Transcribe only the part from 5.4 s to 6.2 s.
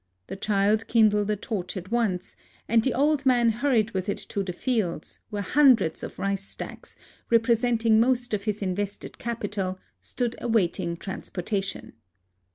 hundreds of